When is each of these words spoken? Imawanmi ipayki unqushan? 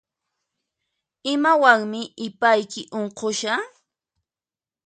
Imawanmi 1.33 2.01
ipayki 2.27 2.81
unqushan? 2.99 3.61